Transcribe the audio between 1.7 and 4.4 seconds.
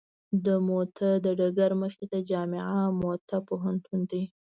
مخې ته جامعه موته پوهنتون دی.